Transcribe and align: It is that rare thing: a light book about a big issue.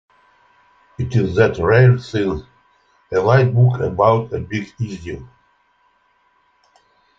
It 0.97 1.15
is 1.15 1.35
that 1.35 1.59
rare 1.59 1.95
thing: 1.95 2.43
a 3.11 3.19
light 3.19 3.53
book 3.53 3.79
about 3.81 4.33
a 4.33 4.39
big 4.39 4.71
issue. 4.81 5.27